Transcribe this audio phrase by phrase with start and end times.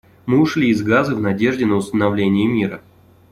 [0.25, 2.81] Мы ушли из Газы в надежде на установление мира.